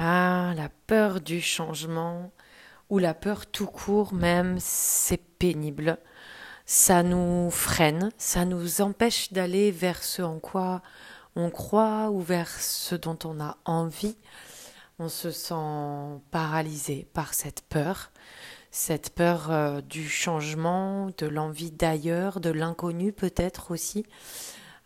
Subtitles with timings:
[0.00, 2.30] Ah, la peur du changement,
[2.88, 5.98] ou la peur tout court même, c'est pénible.
[6.66, 10.82] Ça nous freine, ça nous empêche d'aller vers ce en quoi
[11.34, 14.16] on croit ou vers ce dont on a envie.
[15.00, 18.12] On se sent paralysé par cette peur,
[18.70, 24.06] cette peur euh, du changement, de l'envie d'ailleurs, de l'inconnu peut-être aussi.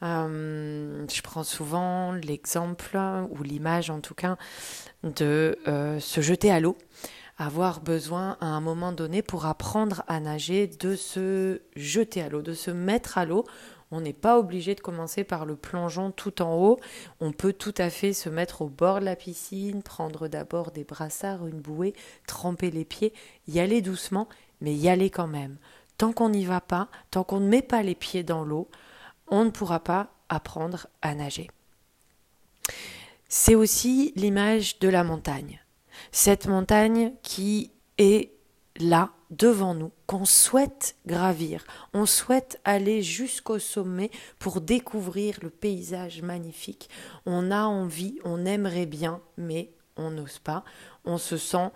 [0.03, 2.99] Euh, je prends souvent l'exemple,
[3.31, 4.37] ou l'image en tout cas,
[5.05, 6.77] de euh, se jeter à l'eau,
[7.39, 12.43] avoir besoin à un moment donné pour apprendre à nager, de se jeter à l'eau,
[12.43, 13.45] de se mettre à l'eau.
[13.95, 16.81] On n'est pas obligé de commencer par le plongeon tout en haut.
[17.21, 20.85] On peut tout à fait se mettre au bord de la piscine, prendre d'abord des
[20.85, 21.93] brassards, une bouée,
[22.27, 23.13] tremper les pieds,
[23.49, 24.29] y aller doucement,
[24.63, 25.59] mais y aller quand même.
[25.99, 28.69] Tant qu'on n'y va pas, tant qu'on ne met pas les pieds dans l'eau,
[29.33, 31.51] on ne pourra pas apprendre à nager.
[33.29, 35.61] C'est aussi l'image de la montagne.
[36.13, 38.31] Cette montagne qui est
[38.77, 41.65] là, devant nous, qu'on souhaite gravir.
[41.95, 46.91] On souhaite aller jusqu'au sommet pour découvrir le paysage magnifique.
[47.25, 50.63] On a envie, on aimerait bien, mais on n'ose pas.
[51.07, 51.71] On se sent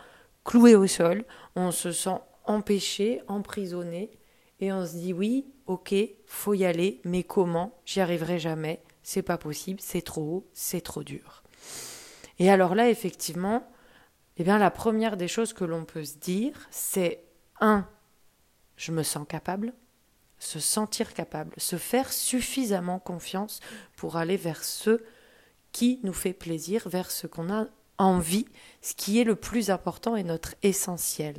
[0.45, 4.11] cloué au sol, on se sent empêché, emprisonné,
[4.61, 5.95] et on se dit oui, ok,
[6.27, 7.79] faut y aller, mais comment?
[7.85, 11.43] J'y arriverai jamais, c'est pas possible, c'est trop haut, c'est trop dur.
[12.39, 13.67] Et alors là, effectivement,
[14.37, 17.23] eh bien, la première des choses que l'on peut se dire, c'est
[17.61, 17.89] un,
[18.77, 19.73] je me sens capable,
[20.39, 23.61] se sentir capable, se faire suffisamment confiance
[23.97, 25.03] pour aller vers ce
[25.73, 27.67] qui nous fait plaisir, vers ce qu'on a
[27.99, 28.47] envie,
[28.83, 31.39] ce qui est le plus important et notre essentiel.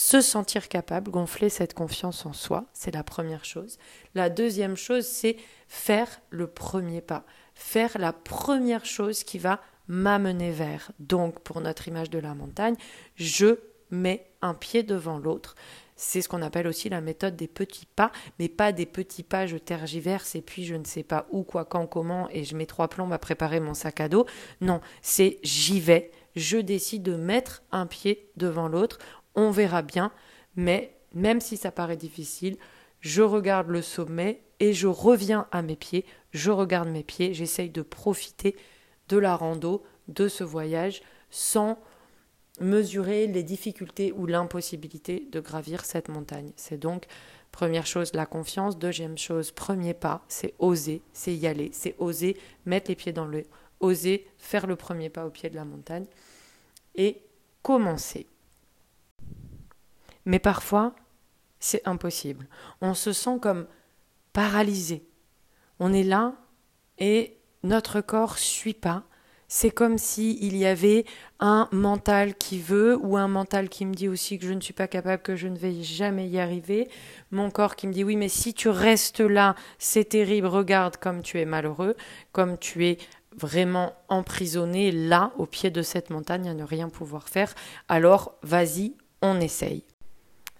[0.00, 3.78] Se sentir capable, gonfler cette confiance en soi, c'est la première chose.
[4.14, 7.24] La deuxième chose, c'est faire le premier pas,
[7.56, 10.92] faire la première chose qui va m'amener vers.
[11.00, 12.76] Donc, pour notre image de la montagne,
[13.16, 13.58] je
[13.90, 15.56] mets un pied devant l'autre.
[15.96, 19.48] C'est ce qu'on appelle aussi la méthode des petits pas, mais pas des petits pas,
[19.48, 22.66] je tergiverse et puis je ne sais pas où, quoi, quand, comment, et je mets
[22.66, 24.26] trois plombs à préparer mon sac à dos.
[24.60, 28.98] Non, c'est j'y vais, je décide de mettre un pied devant l'autre,
[29.38, 30.12] on verra bien,
[30.56, 32.56] mais même si ça paraît difficile,
[33.00, 37.70] je regarde le sommet et je reviens à mes pieds, je regarde mes pieds, j'essaye
[37.70, 38.56] de profiter
[39.08, 41.78] de la rando, de ce voyage, sans
[42.60, 46.52] mesurer les difficultés ou l'impossibilité de gravir cette montagne.
[46.56, 47.06] C'est donc
[47.52, 52.36] première chose la confiance, deuxième chose premier pas, c'est oser, c'est y aller, c'est oser
[52.66, 53.44] mettre les pieds dans le
[53.80, 56.06] oser faire le premier pas au pied de la montagne
[56.96, 57.22] et
[57.62, 58.26] commencer.
[60.24, 60.94] Mais parfois,
[61.60, 62.46] c'est impossible.
[62.80, 63.66] On se sent comme
[64.32, 65.06] paralysé.
[65.80, 66.34] On est là
[66.98, 69.04] et notre corps suit pas.
[69.50, 71.06] C'est comme si il y avait
[71.40, 74.74] un mental qui veut ou un mental qui me dit aussi que je ne suis
[74.74, 76.90] pas capable, que je ne vais jamais y arriver.
[77.30, 80.48] Mon corps qui me dit oui, mais si tu restes là, c'est terrible.
[80.48, 81.96] Regarde comme tu es malheureux,
[82.32, 82.98] comme tu es
[83.34, 87.54] vraiment emprisonné là au pied de cette montagne à ne rien pouvoir faire.
[87.88, 89.82] Alors vas-y, on essaye.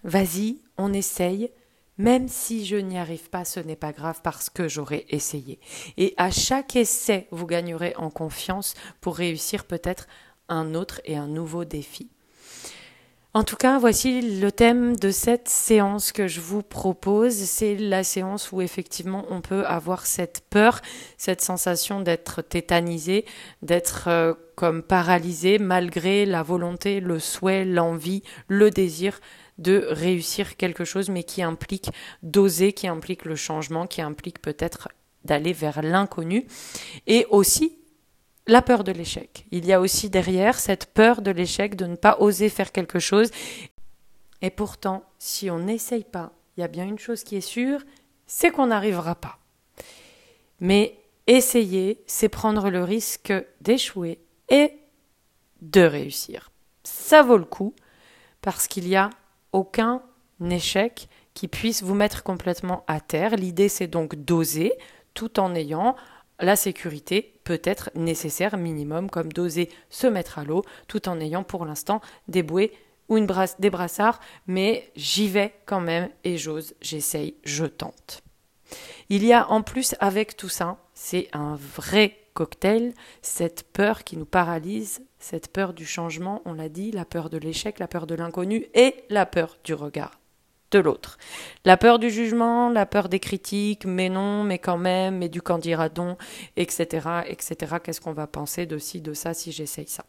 [0.04, 1.50] Vas-y, on essaye.
[1.98, 5.58] Même si je n'y arrive pas, ce n'est pas grave parce que j'aurai essayé.
[5.96, 10.06] Et à chaque essai, vous gagnerez en confiance pour réussir peut-être
[10.48, 12.08] un autre et un nouveau défi.
[13.34, 17.34] En tout cas, voici le thème de cette séance que je vous propose.
[17.34, 20.80] C'est la séance où effectivement on peut avoir cette peur,
[21.18, 23.26] cette sensation d'être tétanisé,
[23.62, 29.20] d'être euh, comme paralysé malgré la volonté, le souhait, l'envie, le désir
[29.58, 31.90] de réussir quelque chose, mais qui implique
[32.22, 34.88] d'oser, qui implique le changement, qui implique peut-être
[35.24, 36.46] d'aller vers l'inconnu,
[37.06, 37.78] et aussi
[38.46, 39.46] la peur de l'échec.
[39.50, 42.98] Il y a aussi derrière cette peur de l'échec, de ne pas oser faire quelque
[42.98, 43.30] chose.
[44.40, 47.82] Et pourtant, si on n'essaye pas, il y a bien une chose qui est sûre,
[48.26, 49.38] c'est qu'on n'arrivera pas.
[50.60, 54.72] Mais essayer, c'est prendre le risque d'échouer et
[55.60, 56.50] de réussir.
[56.84, 57.74] Ça vaut le coup
[58.40, 59.10] parce qu'il y a
[59.52, 60.02] aucun
[60.50, 63.36] échec qui puisse vous mettre complètement à terre.
[63.36, 64.72] L'idée, c'est donc d'oser
[65.14, 65.96] tout en ayant
[66.40, 71.64] la sécurité peut-être nécessaire minimum, comme d'oser se mettre à l'eau tout en ayant pour
[71.64, 72.72] l'instant des bouées
[73.08, 78.22] ou une brasse, des brassards, mais j'y vais quand même et j'ose, j'essaye, je tente.
[79.08, 84.16] Il y a en plus avec tout ça, c'est un vrai cocktail, cette peur qui
[84.16, 88.06] nous paralyse, cette peur du changement, on l'a dit, la peur de l'échec, la peur
[88.06, 90.20] de l'inconnu et la peur du regard
[90.70, 91.18] de l'autre.
[91.64, 95.42] La peur du jugement, la peur des critiques, mais non, mais quand même, mais du
[95.42, 96.16] quand dira-t-on,
[96.56, 97.76] etc., etc.
[97.82, 100.04] Qu'est-ce qu'on va penser de ci, de ça, si j'essaye ça.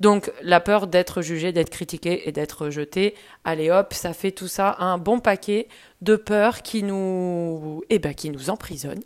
[0.00, 3.14] Donc, la peur d'être jugé, d'être critiqué et d'être rejeté,
[3.44, 5.68] allez hop, ça fait tout ça un bon paquet
[6.02, 9.04] de peurs qui nous, eh ben, qui nous emprisonnent,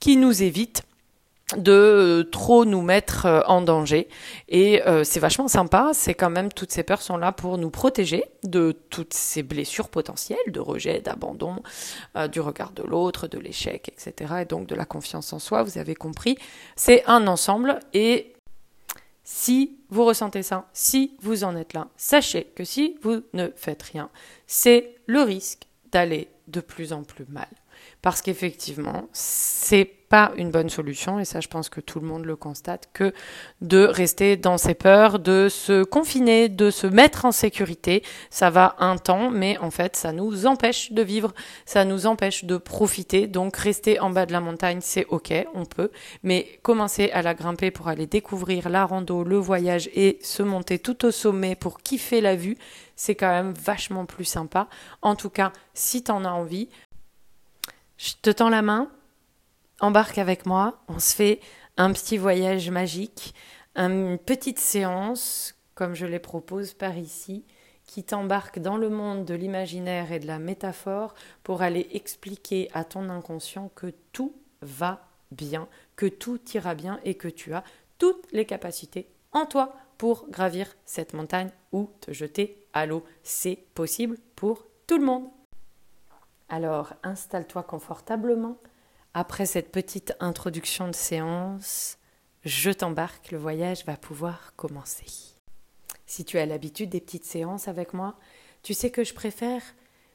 [0.00, 0.82] qui nous évitent
[1.56, 4.08] de euh, trop nous mettre euh, en danger.
[4.48, 7.70] Et euh, c'est vachement sympa, c'est quand même, toutes ces peurs sont là pour nous
[7.70, 11.62] protéger de toutes ces blessures potentielles, de rejet, d'abandon,
[12.30, 14.34] du regard de l'autre, de l'échec, etc.
[14.42, 16.36] Et donc de la confiance en soi, vous avez compris.
[16.76, 18.34] C'est un ensemble et
[19.24, 23.82] si vous ressentez ça, si vous en êtes là, sachez que si vous ne faites
[23.82, 24.10] rien,
[24.46, 27.48] c'est le risque d'aller de plus en plus mal
[28.04, 32.26] parce qu'effectivement, c'est pas une bonne solution, et ça je pense que tout le monde
[32.26, 33.14] le constate, que
[33.62, 38.02] de rester dans ses peurs, de se confiner, de se mettre en sécurité.
[38.28, 41.32] Ça va un temps, mais en fait, ça nous empêche de vivre,
[41.64, 43.26] ça nous empêche de profiter.
[43.26, 45.90] Donc rester en bas de la montagne, c'est ok, on peut,
[46.22, 50.78] mais commencer à la grimper pour aller découvrir la rando, le voyage et se monter
[50.78, 52.58] tout au sommet pour kiffer la vue,
[52.96, 54.68] c'est quand même vachement plus sympa.
[55.02, 56.68] En tout cas, si t'en as envie,
[57.96, 58.90] je te tends la main,
[59.80, 61.40] embarque avec moi, on se fait
[61.76, 63.34] un petit voyage magique,
[63.76, 67.44] une petite séance, comme je les propose par ici,
[67.86, 72.84] qui t'embarque dans le monde de l'imaginaire et de la métaphore pour aller expliquer à
[72.84, 77.64] ton inconscient que tout va bien, que tout ira bien et que tu as
[77.98, 83.04] toutes les capacités en toi pour gravir cette montagne ou te jeter à l'eau.
[83.22, 85.28] C'est possible pour tout le monde.
[86.48, 88.58] Alors installe-toi confortablement.
[89.14, 91.98] Après cette petite introduction de séance,
[92.44, 95.34] je t'embarque, le voyage va pouvoir commencer.
[96.06, 98.16] Si tu as l'habitude des petites séances avec moi,
[98.62, 99.62] tu sais que je préfère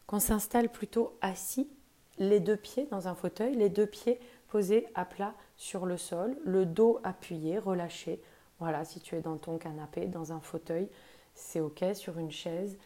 [0.06, 1.70] qu'on s'installe plutôt assis,
[2.18, 6.38] les deux pieds dans un fauteuil, les deux pieds posés à plat sur le sol,
[6.44, 8.22] le dos appuyé, relâché.
[8.60, 10.90] Voilà, si tu es dans ton canapé, dans un fauteuil,
[11.34, 12.78] c'est OK, sur une chaise.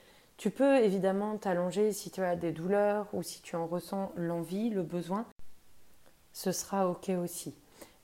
[0.44, 4.70] Tu peux évidemment t'allonger si tu as des douleurs ou si tu en ressens l'envie,
[4.70, 5.26] le besoin.
[6.34, 7.56] Ce sera OK aussi.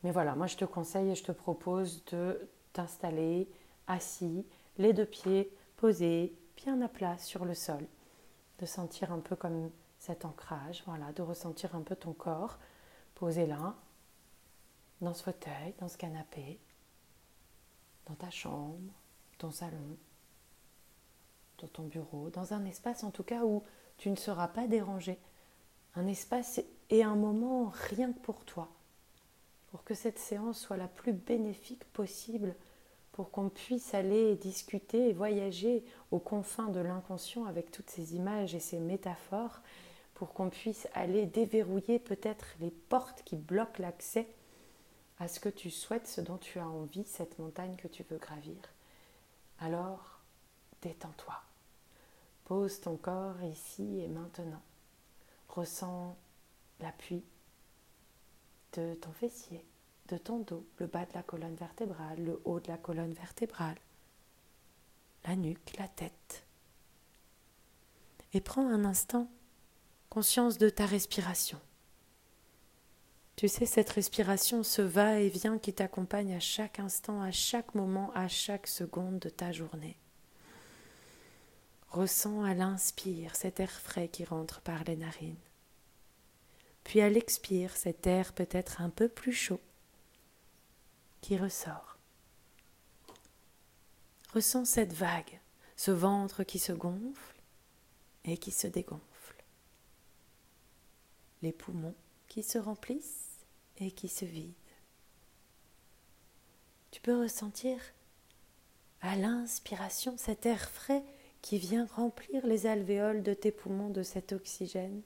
[0.04, 3.50] Mais voilà, moi je te conseille et je te propose de t'installer
[3.88, 4.46] assis,
[4.78, 7.86] les deux pieds posés, bien à plat sur le sol,
[8.60, 12.58] de sentir un peu comme cet ancrage, voilà, de ressentir un peu ton corps
[13.16, 13.76] posé là,
[15.02, 16.58] dans ce fauteuil, dans ce canapé,
[18.06, 18.94] dans ta chambre,
[19.38, 19.98] ton salon
[21.62, 23.64] dans ton bureau, dans un espace en tout cas où
[23.98, 25.18] tu ne seras pas dérangé.
[25.96, 28.70] Un espace et un moment rien que pour toi,
[29.72, 32.56] pour que cette séance soit la plus bénéfique possible,
[33.12, 38.56] pour qu'on puisse aller discuter et voyager aux confins de l'inconscient avec toutes ces images
[38.56, 39.62] et ces métaphores,
[40.14, 44.28] pour qu'on puisse aller déverrouiller peut-être les portes qui bloquent l'accès
[45.20, 48.18] à ce que tu souhaites, ce dont tu as envie, cette montagne que tu veux
[48.18, 48.58] gravir.
[49.60, 50.20] Alors,
[50.82, 51.49] détends-toi.
[52.50, 54.64] Pose ton corps ici et maintenant.
[55.50, 56.18] Ressens
[56.80, 57.24] l'appui
[58.74, 59.64] de ton fessier,
[60.08, 63.78] de ton dos, le bas de la colonne vertébrale, le haut de la colonne vertébrale,
[65.28, 66.44] la nuque, la tête.
[68.34, 69.30] Et prends un instant
[70.10, 71.60] conscience de ta respiration.
[73.36, 78.28] Tu sais, cette respiration, ce va-et-vient qui t'accompagne à chaque instant, à chaque moment, à
[78.28, 80.00] chaque seconde de ta journée.
[81.92, 85.36] Ressens à l'inspire cet air frais qui rentre par les narines.
[86.84, 89.62] Puis à l'expire cet air peut-être un peu plus chaud
[91.22, 91.98] qui ressort.
[94.34, 95.40] Ressens cette vague,
[95.76, 97.42] ce ventre qui se gonfle
[98.24, 99.44] et qui se dégonfle.
[101.42, 101.96] Les poumons
[102.28, 103.40] qui se remplissent
[103.78, 104.54] et qui se vident.
[106.92, 107.80] Tu peux ressentir
[109.02, 111.04] à l'inspiration cet air frais
[111.42, 115.02] qui vient remplir les alvéoles de tes poumons de cet oxygène,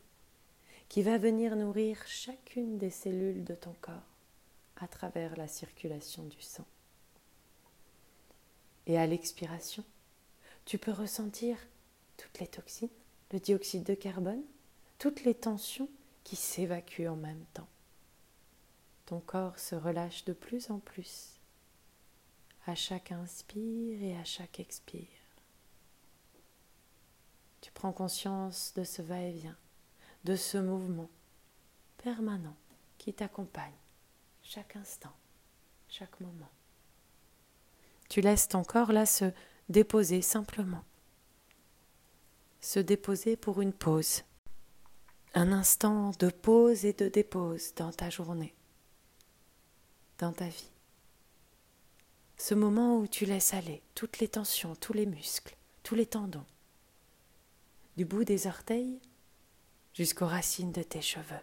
[0.89, 3.93] qui va venir nourrir chacune des cellules de ton corps
[4.77, 6.65] à travers la circulation du sang.
[8.85, 9.83] Et à l'expiration,
[10.65, 11.57] tu peux ressentir
[12.17, 12.89] toutes les toxines,
[13.31, 14.43] le dioxyde de carbone,
[14.99, 15.89] toutes les tensions
[16.23, 17.67] qui s'évacuent en même temps.
[19.05, 21.33] Ton corps se relâche de plus en plus
[22.65, 25.22] à chaque inspire et à chaque expire.
[27.63, 29.57] Tu prends conscience de ce va-et-vient,
[30.25, 31.09] de ce mouvement
[32.03, 32.55] permanent
[32.99, 33.73] qui t'accompagne
[34.43, 35.15] chaque instant,
[35.87, 36.51] chaque moment.
[38.09, 39.31] Tu laisses ton corps là se
[39.69, 40.83] déposer simplement
[42.63, 44.23] se déposer pour une pause.
[45.33, 48.55] Un instant de pause et de dépose dans ta journée,
[50.17, 50.69] dans ta vie.
[52.37, 56.45] Ce moment où tu laisses aller toutes les tensions, tous les muscles, tous les tendons,
[57.97, 58.99] du bout des orteils
[59.93, 61.35] jusqu'aux racines de tes cheveux.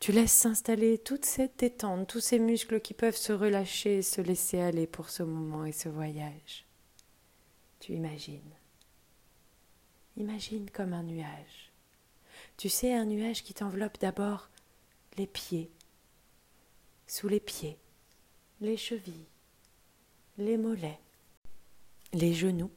[0.00, 4.20] Tu laisses s'installer toute cette détente, tous ces muscles qui peuvent se relâcher et se
[4.20, 6.66] laisser aller pour ce moment et ce voyage.
[7.80, 8.40] Tu imagines.
[10.16, 11.72] Imagine comme un nuage.
[12.56, 14.48] Tu sais, un nuage qui t'enveloppe d'abord
[15.16, 15.70] les pieds,
[17.06, 17.78] sous les pieds,
[18.60, 19.28] les chevilles,
[20.38, 21.00] les mollets,
[22.12, 22.70] les genoux,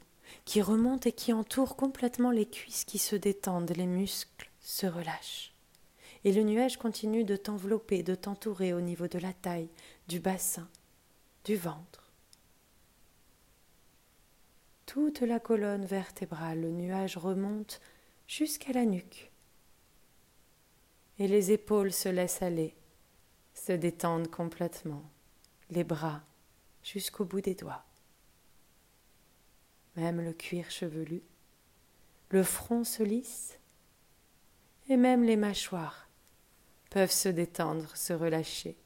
[0.45, 5.53] qui remontent et qui entourent complètement les cuisses qui se détendent, les muscles se relâchent.
[6.23, 9.69] Et le nuage continue de t'envelopper, de t'entourer au niveau de la taille,
[10.07, 10.67] du bassin,
[11.45, 12.11] du ventre.
[14.85, 17.81] Toute la colonne vertébrale, le nuage remonte
[18.27, 19.31] jusqu'à la nuque.
[21.17, 22.75] Et les épaules se laissent aller,
[23.53, 25.03] se détendent complètement,
[25.69, 26.21] les bras
[26.83, 27.85] jusqu'au bout des doigts
[29.95, 31.21] même le cuir chevelu,
[32.29, 33.60] le front se lisse,
[34.89, 36.10] et même les mâchoires
[36.89, 38.77] peuvent se détendre, se relâcher.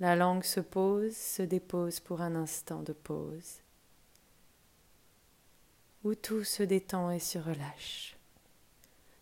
[0.00, 3.60] La langue se pose, se dépose pour un instant de pause,
[6.04, 8.16] où tout se détend et se relâche.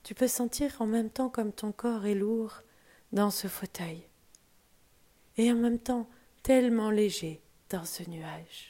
[0.03, 2.63] Tu peux sentir en même temps comme ton corps est lourd
[3.13, 4.07] dans ce fauteuil,
[5.37, 6.09] et en même temps
[6.43, 8.70] tellement léger dans ce nuage.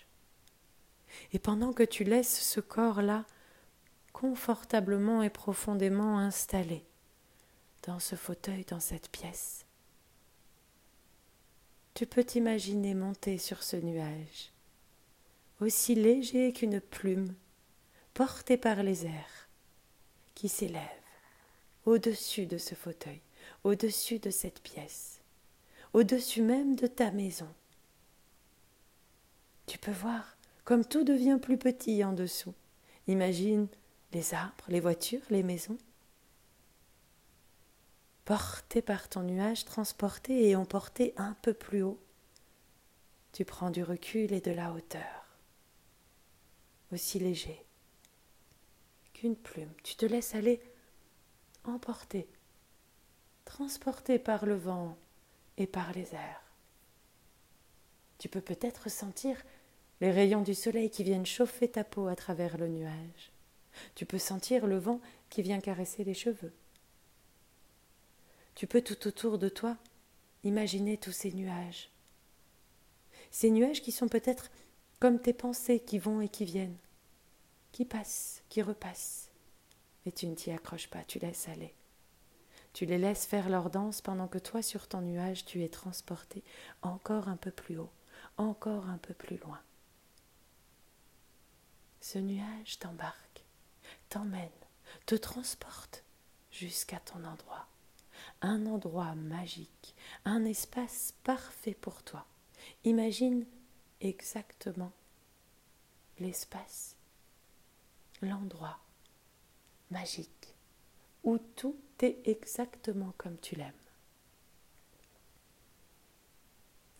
[1.33, 3.25] Et pendant que tu laisses ce corps-là
[4.13, 6.85] confortablement et profondément installé
[7.83, 9.65] dans ce fauteuil, dans cette pièce,
[11.95, 14.53] tu peux t'imaginer monter sur ce nuage,
[15.61, 17.35] aussi léger qu'une plume
[18.15, 19.49] portée par les airs,
[20.35, 20.81] qui s'élève
[21.87, 23.21] au-dessus de ce fauteuil,
[23.65, 25.21] au-dessus de cette pièce,
[25.93, 27.49] au-dessus même de ta maison.
[29.67, 32.55] Tu peux voir comme tout devient plus petit en dessous.
[33.07, 33.69] Imagine
[34.13, 35.79] les arbres, les voitures, les maisons.
[38.25, 42.01] Porté par ton nuage, transporté et emporté un peu plus haut,
[43.33, 45.27] tu prends du recul et de la hauteur,
[46.93, 47.65] aussi léger
[49.13, 49.73] qu'une plume.
[49.83, 50.61] Tu te laisses aller
[51.65, 52.29] emporté,
[53.45, 54.97] transporté par le vent
[55.57, 56.43] et par les airs.
[58.19, 59.43] Tu peux peut-être sentir
[60.01, 63.33] les rayons du soleil qui viennent chauffer ta peau à travers le nuage.
[63.95, 66.53] Tu peux sentir le vent qui vient caresser les cheveux.
[68.55, 69.77] Tu peux tout autour de toi
[70.43, 71.91] imaginer tous ces nuages.
[73.31, 74.51] Ces nuages qui sont peut-être
[74.99, 76.77] comme tes pensées qui vont et qui viennent,
[77.73, 79.31] qui passent, qui repassent.
[80.05, 81.75] Mais tu ne t'y accroches pas, tu laisses aller.
[82.73, 86.43] Tu les laisses faire leur danse pendant que toi, sur ton nuage, tu es transporté
[86.83, 87.91] encore un peu plus haut,
[88.37, 89.61] encore un peu plus loin.
[92.01, 93.45] Ce nuage t'embarque,
[94.09, 94.49] t'emmène,
[95.07, 96.05] te transporte
[96.51, 97.67] jusqu'à ton endroit.
[98.43, 102.27] Un endroit magique, un espace parfait pour toi.
[102.85, 103.47] Imagine
[104.01, 104.93] exactement
[106.19, 106.97] l'espace,
[108.23, 108.79] l'endroit
[109.91, 110.55] magique
[111.23, 113.73] où tout est exactement comme tu l'aimes.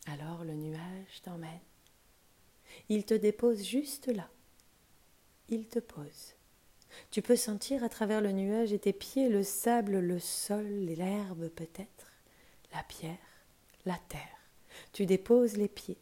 [0.07, 1.61] Alors le nuage t'emmène.
[2.89, 4.29] Il te dépose juste là,
[5.51, 6.35] il te pose.
[7.11, 11.49] Tu peux sentir à travers le nuage et tes pieds le sable, le sol, l'herbe
[11.49, 12.13] peut-être,
[12.73, 13.19] la pierre,
[13.85, 14.39] la terre.
[14.93, 15.99] Tu déposes les pieds.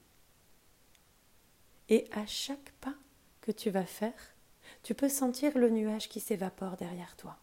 [1.89, 2.95] Et à chaque pas
[3.41, 4.35] que tu vas faire,
[4.83, 7.39] tu peux sentir le nuage qui s'évapore derrière toi.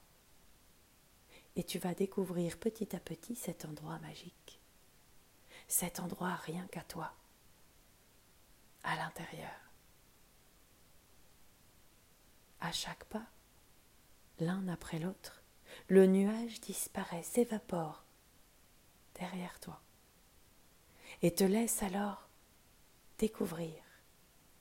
[1.56, 4.60] Et tu vas découvrir petit à petit cet endroit magique.
[5.68, 7.12] Cet endroit rien qu'à toi,
[8.84, 9.65] à l'intérieur.
[12.62, 13.28] À chaque pas,
[14.40, 15.44] l'un après l'autre,
[15.88, 18.04] le nuage disparaît, s'évapore
[19.16, 19.82] derrière toi
[21.22, 22.28] et te laisse alors
[23.18, 23.74] découvrir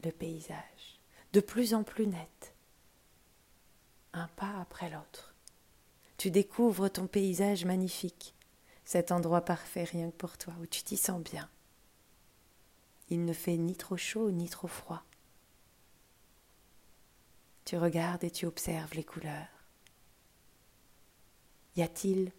[0.04, 1.00] le paysage
[1.32, 2.54] de plus en plus net,
[4.12, 5.34] un pas après l'autre.
[6.16, 8.34] Tu découvres ton paysage magnifique,
[8.84, 11.50] cet endroit parfait rien que pour toi, où tu t'y sens bien.
[13.10, 15.02] Il ne fait ni trop chaud ni trop froid.
[17.64, 19.48] Tu regardes et tu observes les couleurs.
[21.76, 22.32] Y a-t-il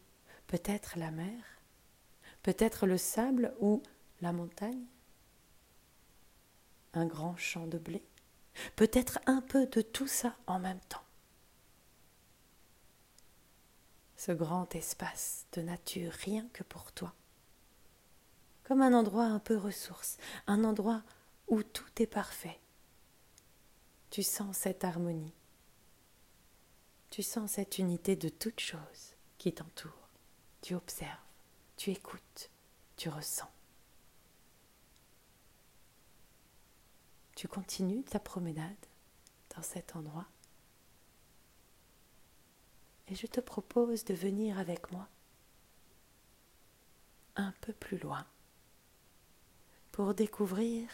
[0.48, 1.44] peut-être la mer,
[2.44, 3.82] peut-être le sable ou
[4.22, 4.86] la montagne?
[6.94, 8.04] Un grand champ de blé?
[8.76, 11.06] Peut-être un peu de tout ça en même temps?
[14.26, 17.14] ce grand espace de nature rien que pour toi.
[18.64, 20.18] Comme un endroit un peu ressource,
[20.48, 21.04] un endroit
[21.48, 22.60] où tout est parfait.
[24.16, 25.34] Tu sens cette harmonie.
[27.10, 30.08] Tu sens cette unité de toutes choses qui t'entourent.
[30.62, 31.20] Tu observes,
[31.76, 32.50] tu écoutes,
[32.96, 33.52] tu ressens.
[37.36, 38.86] Tu continues ta promenade
[39.54, 40.28] dans cet endroit
[43.10, 45.10] et je te propose de venir avec moi
[47.36, 48.26] un peu plus loin
[49.92, 50.88] pour découvrir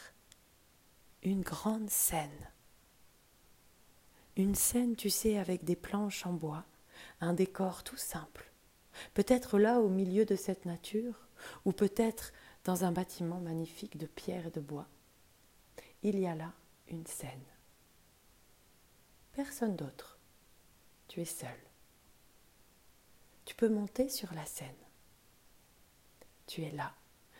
[1.22, 2.50] une grande scène.
[4.38, 6.66] Une scène, tu sais, avec des planches en bois,
[7.20, 8.52] un décor tout simple.
[9.14, 11.28] Peut-être là au milieu de cette nature,
[11.66, 12.34] ou peut-être
[12.64, 14.88] dans un bâtiment magnifique de pierre et de bois.
[16.04, 16.54] Il y a là
[16.88, 17.46] une scène.
[19.34, 20.20] Personne d'autre.
[21.08, 21.58] Tu es seul
[23.52, 24.70] tu peux monter sur la scène.
[26.48, 26.96] Tu es là,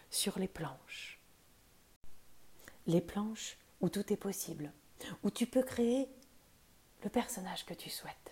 [0.10, 1.22] sur les planches.
[2.86, 4.74] Les planches où tout est possible,
[5.24, 6.10] où tu peux créer
[7.04, 8.32] le personnage que tu souhaites.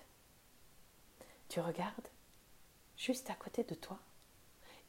[1.47, 2.07] Tu regardes,
[2.97, 3.99] juste à côté de toi,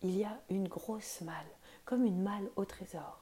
[0.02, 1.50] il y a une grosse malle,
[1.84, 3.20] comme une malle au trésor.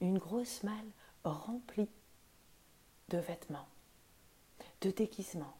[0.00, 0.90] Une grosse malle
[1.24, 1.90] remplie
[3.08, 3.68] de vêtements,
[4.80, 5.56] de déguisements,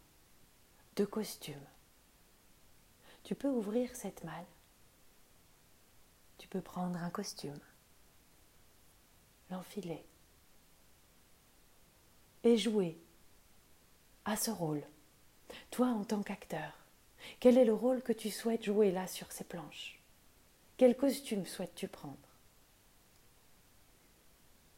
[0.97, 1.66] de costumes,
[3.25, 4.47] tu peux ouvrir cette malle.
[6.38, 7.59] Tu peux prendre un costume,
[9.50, 10.04] l'enfiler
[12.42, 12.99] et jouer
[14.24, 14.82] à ce rôle.
[15.70, 16.72] Toi en tant qu'acteur,
[17.40, 20.00] quel est le rôle que tu souhaites jouer là sur ces planches?
[20.76, 22.16] Quel costume souhaites-tu prendre?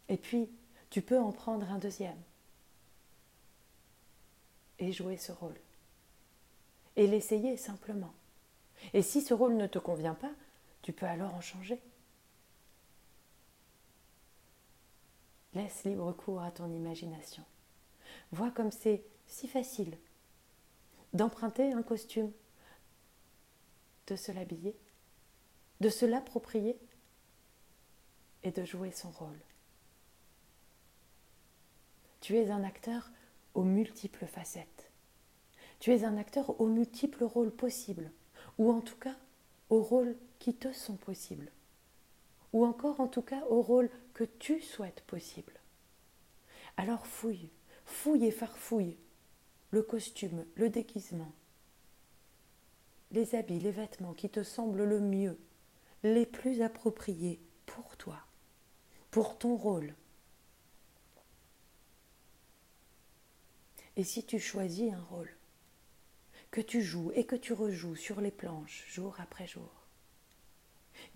[0.09, 0.51] Et puis,
[0.91, 2.21] tu peux en prendre un deuxième
[4.79, 5.59] et jouer ce rôle.
[6.97, 8.13] Et l'essayer simplement.
[8.93, 10.31] Et si ce rôle ne te convient pas,
[10.83, 11.81] tu peux alors en changer.
[15.55, 17.45] Laisse libre cours à ton imagination.
[18.33, 19.97] Vois comme c'est si facile
[21.13, 22.33] d'emprunter un costume,
[24.07, 24.77] de se l'habiller,
[25.81, 26.79] de se l'approprier
[28.43, 29.41] et de jouer son rôle.
[32.21, 33.11] Tu es un acteur
[33.55, 34.91] aux multiples facettes.
[35.79, 38.11] Tu es un acteur aux multiples rôles possibles
[38.59, 39.17] ou en tout cas
[39.71, 41.51] aux rôles qui te sont possibles,
[42.53, 45.59] ou encore en tout cas aux rôles que tu souhaites possibles.
[46.77, 47.49] Alors fouille,
[47.85, 48.97] fouille et farfouille
[49.75, 51.33] le costume, le déguisement,
[53.11, 55.37] les habits, les vêtements qui te semblent le mieux,
[56.05, 58.21] les plus appropriés pour toi,
[59.11, 59.93] pour ton rôle.
[63.97, 65.35] Et si tu choisis un rôle,
[66.53, 69.73] que tu joues et que tu rejoues sur les planches jour après jour.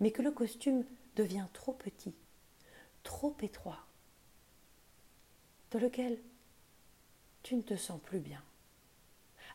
[0.01, 0.83] Mais que le costume
[1.15, 2.13] devient trop petit,
[3.03, 3.85] trop étroit,
[5.71, 6.19] dans lequel
[7.41, 8.43] tu ne te sens plus bien.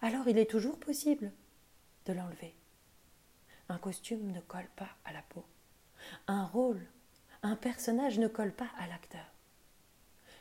[0.04, 1.32] Alors il est toujours possible
[2.04, 2.54] de l'enlever.
[3.70, 5.46] Un costume ne colle pas à la peau.
[6.26, 6.86] Un rôle,
[7.42, 9.24] un personnage ne colle pas à l'acteur.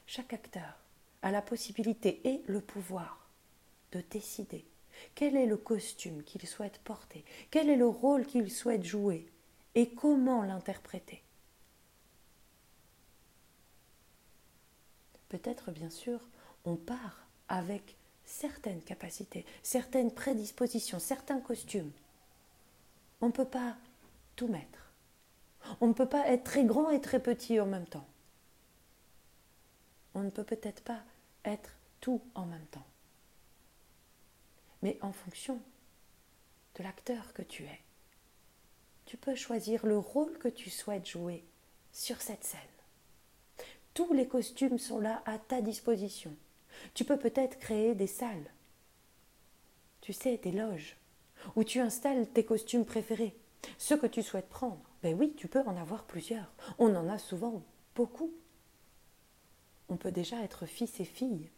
[0.06, 0.84] Chaque acteur
[1.21, 3.30] a la possibilité et le pouvoir
[3.93, 4.65] de décider
[5.15, 9.32] quel est le costume qu'il souhaite porter Quel est le rôle qu'il souhaite jouer
[9.76, 11.23] Et comment l'interpréter
[15.30, 16.19] Peut-être, bien sûr,
[16.65, 17.95] on part avec
[18.34, 21.91] certaines capacités, certaines prédispositions, certains costumes.
[23.22, 23.76] On ne peut pas
[24.36, 24.91] tout mettre.
[25.82, 28.08] On ne peut pas être très grand et très petit en même temps.
[30.13, 31.02] On ne peut peut-être pas
[31.46, 32.86] être tout en même temps
[34.84, 35.60] mais en fonction
[36.76, 37.80] de l'acteur que tu es.
[39.06, 41.43] Tu peux choisir le rôle que tu souhaites jouer
[41.91, 42.60] sur cette scène.
[43.93, 46.36] Tous les costumes sont là à ta disposition.
[46.94, 48.52] Tu peux peut-être créer des salles,
[50.02, 50.98] tu sais, des loges,
[51.56, 53.36] où tu installes tes costumes préférés,
[53.78, 54.84] ceux que tu souhaites prendre.
[55.02, 56.52] Ben oui, tu peux en avoir plusieurs.
[56.80, 57.64] On en a souvent
[57.96, 58.34] beaucoup.
[59.90, 61.50] On peut déjà être fils et fille,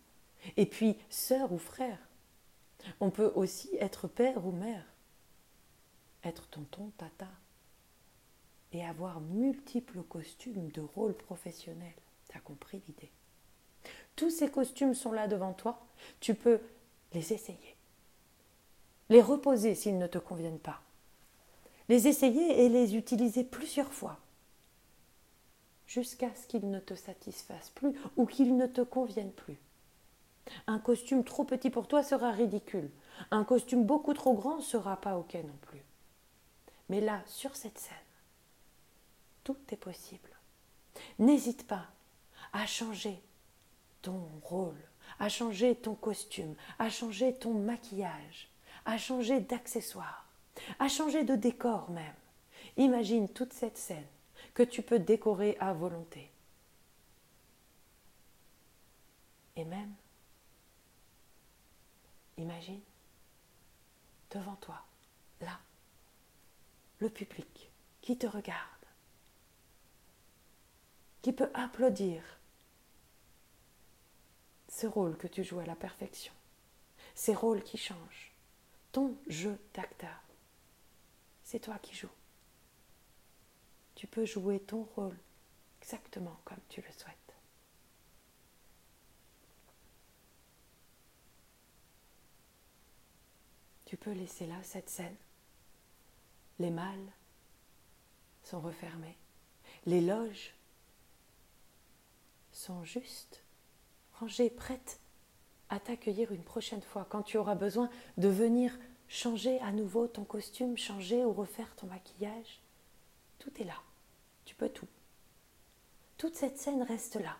[0.57, 1.99] et puis sœur ou frère.
[2.99, 4.85] On peut aussi être père ou mère,
[6.23, 7.29] être tonton, tata,
[8.71, 11.93] et avoir multiples costumes de rôles professionnels.
[12.27, 13.11] T'as compris l'idée?
[14.15, 15.85] Tous ces costumes sont là devant toi,
[16.19, 16.59] tu peux
[17.13, 17.75] les essayer,
[19.09, 20.81] les reposer s'ils ne te conviennent pas,
[21.89, 24.19] les essayer et les utiliser plusieurs fois,
[25.87, 29.57] jusqu'à ce qu'ils ne te satisfassent plus ou qu'ils ne te conviennent plus.
[30.67, 32.91] Un costume trop petit pour toi sera ridicule.
[33.31, 35.83] Un costume beaucoup trop grand sera pas OK non plus.
[36.89, 37.95] Mais là, sur cette scène,
[39.43, 40.29] tout est possible.
[41.17, 41.87] N'hésite pas
[42.53, 43.19] à changer
[44.41, 44.79] rôle,
[45.19, 48.49] à changer ton costume, à changer ton maquillage,
[48.85, 50.27] à changer d'accessoires,
[50.79, 52.15] à changer de décor même.
[52.77, 54.07] Imagine toute cette scène
[54.53, 56.31] que tu peux décorer à volonté.
[59.55, 59.93] Et même,
[62.37, 62.81] imagine
[64.31, 64.81] devant toi,
[65.41, 65.59] là,
[66.99, 68.59] le public qui te regarde,
[71.21, 72.21] qui peut applaudir
[74.75, 76.33] ce rôle que tu joues à la perfection,
[77.13, 78.33] ces rôles qui changent,
[78.91, 80.21] ton jeu d'acteur.
[81.45, 82.09] C'est toi qui joues.
[83.95, 85.17] Tu peux jouer ton rôle
[85.81, 87.15] exactement comme tu le souhaites.
[93.85, 95.15] Tu peux laisser là cette scène.
[96.59, 97.13] Les malles
[98.43, 99.17] sont refermés.
[99.85, 100.53] Les loges
[102.51, 103.44] sont justes,
[104.19, 104.99] rangées, prêtes
[105.69, 110.23] à t'accueillir une prochaine fois quand tu auras besoin de venir changer à nouveau ton
[110.23, 112.61] costume, changer ou refaire ton maquillage.
[113.39, 113.77] Tout est là.
[114.45, 114.87] Tu peux tout.
[116.17, 117.37] Toute cette scène reste là,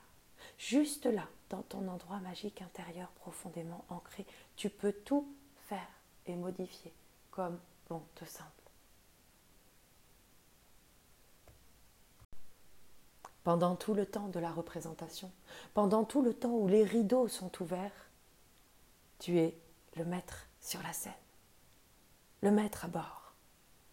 [0.57, 4.25] juste là, dans ton endroit magique intérieur profondément ancré.
[4.55, 5.33] Tu peux tout
[5.67, 5.87] faire
[6.25, 6.93] et modifier
[7.31, 7.59] comme
[7.89, 8.64] bon te semble.
[13.45, 15.31] Pendant tout le temps de la représentation,
[15.75, 18.09] pendant tout le temps où les rideaux sont ouverts,
[19.19, 19.55] tu es
[19.95, 21.13] le maître sur la scène,
[22.41, 23.33] le maître à bord.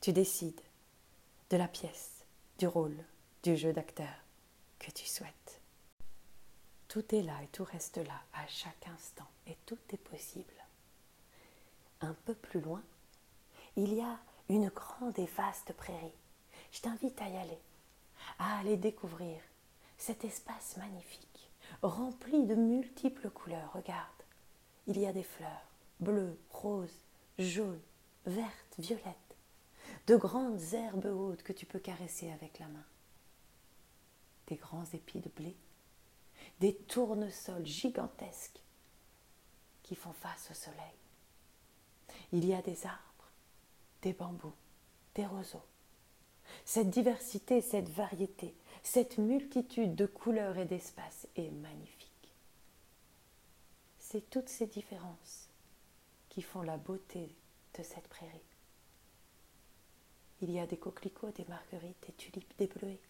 [0.01, 0.62] Tu décides
[1.51, 2.25] de la pièce,
[2.59, 2.97] du rôle,
[3.43, 4.15] du jeu d'acteur
[4.79, 5.61] que tu souhaites.
[6.88, 10.55] Tout est là et tout reste là à chaque instant et tout est possible.
[12.01, 12.83] Un peu plus loin,
[13.77, 16.17] il y a une grande et vaste prairie.
[16.73, 17.59] Je t'invite à y aller,
[18.38, 19.40] à aller découvrir
[19.96, 21.50] cet espace magnifique,
[21.82, 23.72] rempli de multiples couleurs.
[23.72, 24.08] Regarde,
[24.87, 27.04] il y a des fleurs bleues, roses,
[27.38, 27.80] jaunes,
[28.26, 29.37] vertes, violettes,
[30.06, 32.85] de grandes herbes hautes que tu peux caresser avec la main,
[34.48, 35.56] des grands épis de blé,
[36.61, 38.61] des tournesols gigantesques
[39.82, 40.76] qui font face au soleil.
[42.32, 43.30] Il y a des arbres,
[44.02, 44.54] des bambous,
[45.14, 45.64] des roseaux.
[46.64, 52.35] Cette diversité, cette variété, cette multitude de couleurs et d'espaces est magnifique.
[53.98, 55.48] C'est toutes ces différences
[56.29, 57.35] qui font la beauté
[57.79, 58.40] de cette prairie.
[60.40, 63.01] Il y a des coquelicots, des marguerites, des tulipes, des bleuets.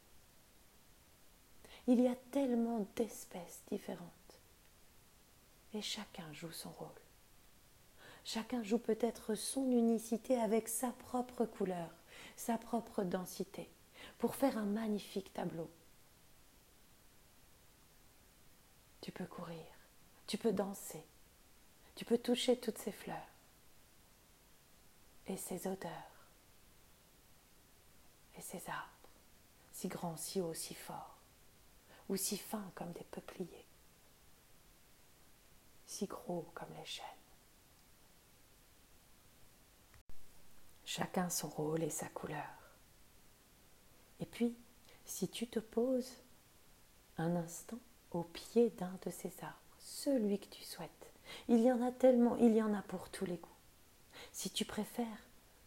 [1.87, 4.09] Il y a tellement d'espèces différentes.
[5.75, 6.89] Et chacun joue son rôle.
[8.25, 11.91] Chacun joue peut-être son unicité avec sa propre couleur,
[12.37, 13.71] sa propre densité,
[14.19, 15.71] pour faire un magnifique tableau.
[19.01, 19.65] Tu peux courir,
[20.27, 21.05] tu peux danser,
[21.95, 23.17] tu peux toucher toutes ces fleurs
[25.27, 25.91] et ces odeurs
[28.37, 29.09] et ces arbres,
[29.73, 31.19] si grands, si hauts, si forts,
[32.09, 33.67] ou si fins comme des peupliers,
[35.87, 37.22] si gros comme les chênes.
[40.95, 42.51] Chacun son rôle et sa couleur.
[44.21, 44.55] Et puis,
[45.07, 46.13] si tu te poses
[47.17, 47.79] un instant
[48.11, 51.11] au pied d'un de ces arbres, celui que tu souhaites,
[51.49, 53.49] il y en a tellement, il y en a pour tous les goûts.
[54.33, 55.07] Si tu préfères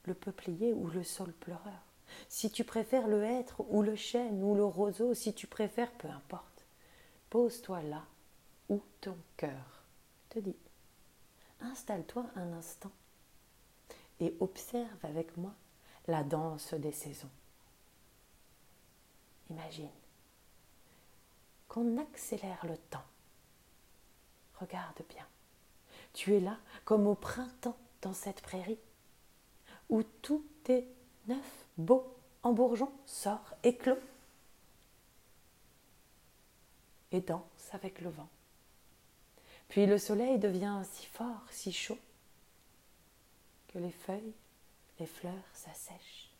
[0.03, 1.81] le peuplier ou le sol pleureur,
[2.29, 6.07] si tu préfères le hêtre ou le chêne ou le roseau, si tu préfères, peu
[6.07, 6.67] importe,
[7.31, 8.03] pose-toi là
[8.69, 9.81] où ton cœur
[10.29, 10.59] te dit.
[11.61, 12.91] Installe-toi un instant
[14.19, 15.53] et observe avec moi
[16.07, 17.29] la danse des saisons.
[19.49, 19.89] Imagine
[21.67, 23.03] qu'on accélère le temps.
[24.59, 25.25] Regarde bien.
[26.13, 28.79] Tu es là comme au printemps dans cette prairie
[29.89, 30.87] où tout est
[31.27, 33.97] neuf, beau, en bourgeon, sort, éclos
[37.11, 38.29] et danse avec le vent.
[39.67, 41.97] Puis le soleil devient si fort, si chaud
[43.75, 44.33] que les feuilles,
[44.99, 46.31] les fleurs s'assèchent.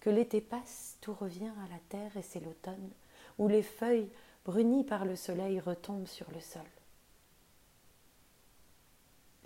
[0.00, 2.90] Que l'été passe, tout revient à la terre et c'est l'automne,
[3.38, 4.10] où les feuilles,
[4.44, 6.66] brunies par le soleil, retombent sur le sol.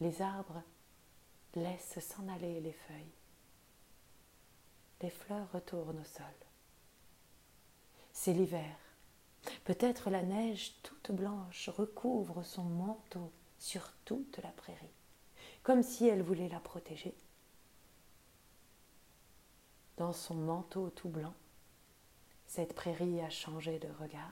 [0.00, 0.62] Les arbres
[1.54, 3.12] laissent s'en aller les feuilles.
[5.02, 6.24] Les fleurs retournent au sol.
[8.14, 8.74] C'est l'hiver.
[9.64, 14.88] Peut-être la neige toute blanche recouvre son manteau sur toute la prairie,
[15.66, 17.12] comme si elle voulait la protéger.
[19.96, 21.34] Dans son manteau tout blanc,
[22.46, 24.30] cette prairie a changé de regard.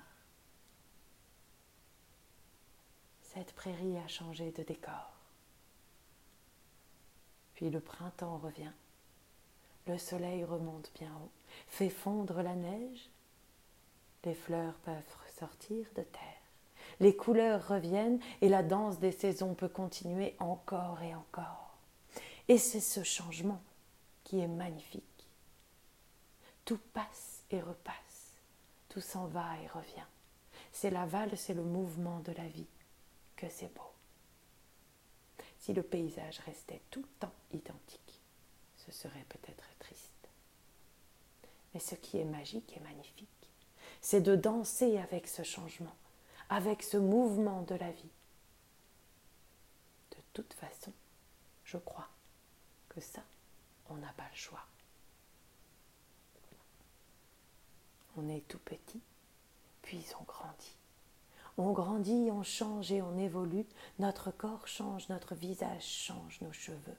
[3.21, 5.11] Cette prairie a changé de décor.
[7.55, 8.73] Puis le printemps revient.
[9.89, 11.33] Le soleil remonte bien haut,
[11.67, 13.11] fait fondre la neige.
[14.23, 16.34] Les fleurs peuvent sortir de terre.
[17.01, 21.77] Les couleurs reviennent et la danse des saisons peut continuer encore et encore.
[22.49, 23.63] Et c'est ce changement
[24.23, 25.03] qui est magnifique.
[26.65, 28.39] Tout passe et repasse,
[28.89, 30.07] tout s'en va et revient.
[30.73, 32.67] C'est la valse, c'est le mouvement de la vie,
[33.37, 33.93] que c'est beau.
[35.59, 38.21] Si le paysage restait tout le temps identique,
[38.77, 40.11] ce serait peut-être triste.
[41.73, 43.29] Mais ce qui est magique et magnifique,
[44.01, 45.97] c'est de danser avec ce changement,
[46.49, 48.13] avec ce mouvement de la vie.
[50.11, 50.93] De toute façon,
[51.65, 52.09] je crois
[52.89, 53.23] que ça,
[53.89, 54.65] on n'a pas le choix.
[58.17, 59.03] On est tout petit,
[59.83, 60.77] puis on grandit.
[61.57, 63.67] On grandit, on change et on évolue.
[63.99, 66.99] Notre corps change, notre visage change, nos cheveux.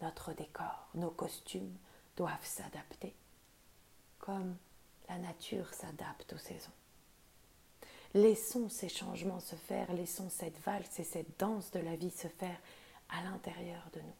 [0.00, 1.76] Notre décor, nos costumes
[2.16, 3.14] doivent s'adapter,
[4.18, 4.56] comme
[5.08, 6.70] la nature s'adapte aux saisons.
[8.14, 12.26] Laissons ces changements se faire, laissons cette valse et cette danse de la vie se
[12.26, 12.58] faire
[13.08, 14.16] à l'intérieur de nous,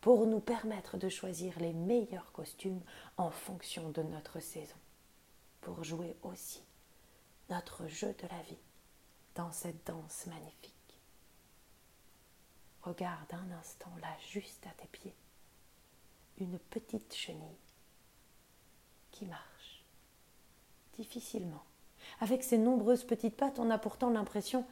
[0.00, 2.82] pour nous permettre de choisir les meilleurs costumes
[3.16, 4.76] en fonction de notre saison,
[5.60, 6.62] pour jouer aussi
[7.48, 8.58] notre jeu de la vie
[9.36, 10.74] dans cette danse magnifique.
[12.82, 15.14] Regarde un instant là, juste à tes pieds,
[16.38, 17.58] une petite chenille
[19.12, 19.84] qui marche
[20.94, 21.64] difficilement.
[22.20, 24.64] Avec ses nombreuses petites pattes, on a pourtant l'impression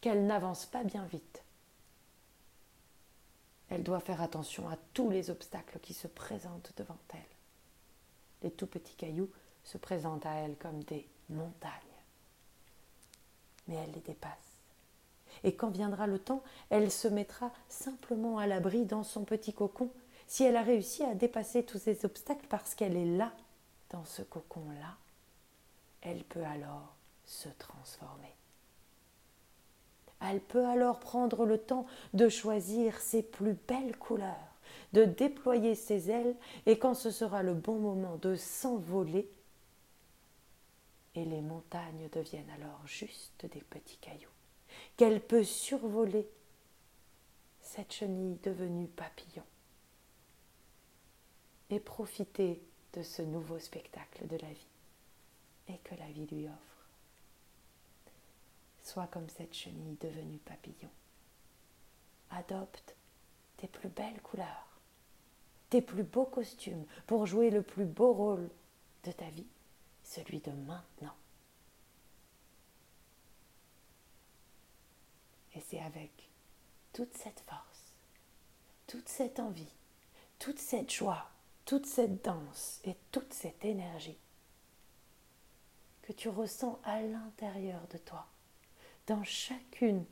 [0.00, 1.42] qu'elle n'avance pas bien vite.
[3.70, 7.18] Elle doit faire attention à tous les obstacles qui se présentent devant elle.
[8.42, 9.30] Les tout petits cailloux
[9.64, 11.88] se présentent à elle comme des montagnes
[13.68, 14.32] mais elle les dépasse.
[15.44, 19.90] Et quand viendra le temps, elle se mettra simplement à l'abri dans son petit cocon,
[20.26, 23.32] si elle a réussi à dépasser tous ces obstacles parce qu'elle est là,
[23.90, 24.96] dans ce cocon-là,
[26.02, 28.34] elle peut alors se transformer.
[30.20, 34.58] Elle peut alors prendre le temps de choisir ses plus belles couleurs,
[34.92, 39.30] de déployer ses ailes, et quand ce sera le bon moment de s'envoler,
[41.14, 44.28] et les montagnes deviennent alors juste des petits cailloux,
[44.96, 46.28] qu'elle peut survoler
[47.60, 49.44] cette chenille devenue papillon
[51.70, 52.62] et profiter
[52.94, 54.66] de ce nouveau spectacle de la vie
[55.68, 56.88] et que la vie lui offre.
[58.82, 60.90] Sois comme cette chenille devenue papillon.
[62.30, 62.94] Adopte
[63.58, 64.80] tes plus belles couleurs,
[65.70, 68.48] tes plus beaux costumes pour jouer le plus beau rôle
[69.04, 69.46] de ta vie
[70.08, 71.14] celui de maintenant.
[75.54, 76.28] Et c'est avec
[76.92, 77.92] toute cette force,
[78.86, 79.72] toute cette envie,
[80.38, 81.28] toute cette joie,
[81.64, 84.18] toute cette danse et toute cette énergie
[86.08, 88.26] que tu ressens à l'intérieur de toi,
[89.06, 90.06] dans chacune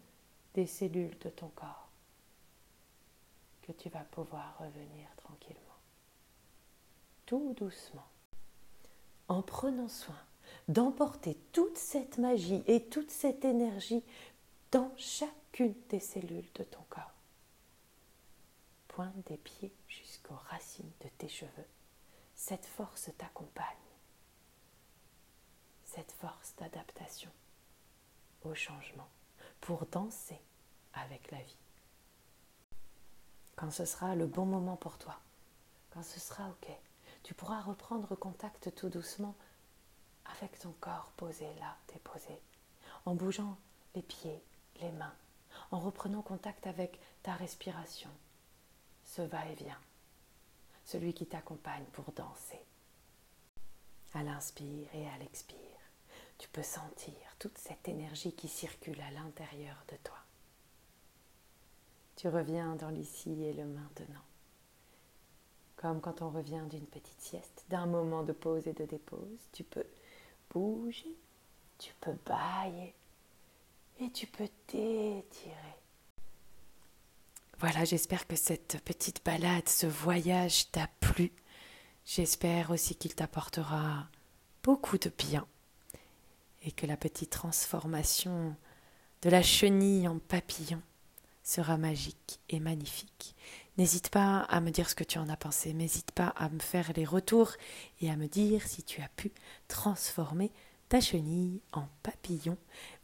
[0.52, 1.88] des cellules de ton corps,
[3.62, 5.62] que tu vas pouvoir revenir tranquillement,
[7.24, 8.06] tout doucement
[9.28, 10.20] en prenant soin
[10.68, 14.04] d'emporter toute cette magie et toute cette énergie
[14.72, 17.14] dans chacune des cellules de ton corps.
[18.88, 21.66] Pointe des pieds jusqu'aux racines de tes cheveux.
[22.34, 23.64] Cette force t'accompagne.
[25.96, 27.30] Cette force d'adaptation
[28.44, 29.08] au changement
[29.62, 30.38] pour danser
[30.92, 31.56] avec la vie.
[33.54, 35.18] Quand ce sera le bon moment pour toi,
[35.88, 36.68] quand ce sera OK,
[37.22, 39.34] tu pourras reprendre contact tout doucement
[40.38, 42.42] avec ton corps posé là, déposé,
[43.06, 43.56] en bougeant
[43.94, 44.42] les pieds,
[44.82, 45.16] les mains,
[45.70, 48.10] en reprenant contact avec ta respiration,
[49.02, 49.80] ce va-et-vient,
[50.84, 52.60] celui qui t'accompagne pour danser.
[54.12, 55.75] À l'inspire et à l'expire,
[56.38, 60.18] tu peux sentir toute cette énergie qui circule à l'intérieur de toi.
[62.16, 64.22] Tu reviens dans l'ici et le maintenant
[65.76, 69.38] comme quand on revient d'une petite sieste, d'un moment de pause et de dépose.
[69.52, 69.84] Tu peux
[70.50, 71.16] bouger,
[71.78, 72.94] tu peux bailler
[74.00, 75.54] et tu peux t'étirer.
[77.58, 81.32] Voilà, j'espère que cette petite balade, ce voyage t'a plu.
[82.04, 84.08] J'espère aussi qu'il t'apportera
[84.62, 85.46] beaucoup de bien.
[86.66, 88.54] Et que la petite transformation
[89.22, 90.82] de la chenille en papillon
[91.42, 93.34] sera magique et magnifique.
[93.78, 96.58] N'hésite pas à me dire ce que tu en as pensé, n'hésite pas à me
[96.58, 97.52] faire les retours
[98.00, 99.30] et à me dire si tu as pu
[99.68, 100.50] transformer
[100.88, 102.56] ta chenille en papillon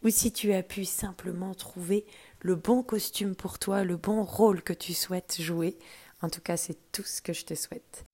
[0.03, 2.05] ou si tu as pu simplement trouver
[2.40, 5.79] le bon costume pour toi, le bon rôle que tu souhaites jouer.
[6.20, 8.07] En tout cas, c'est tout ce que je te souhaite.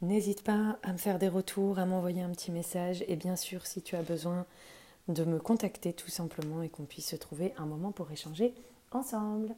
[0.00, 3.66] N'hésite pas à me faire des retours, à m'envoyer un petit message et bien sûr
[3.66, 4.46] si tu as besoin
[5.08, 8.54] de me contacter tout simplement et qu'on puisse se trouver un moment pour échanger
[8.92, 9.56] ensemble.